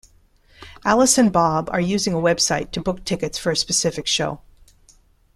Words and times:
Alice 0.83 1.19
and 1.19 1.31
Bob 1.31 1.69
are 1.71 1.79
using 1.79 2.13
a 2.15 2.17
website 2.17 2.71
to 2.71 2.81
book 2.81 3.05
tickets 3.05 3.37
for 3.37 3.51
a 3.51 3.55
specific 3.55 4.07
show. 4.07 4.41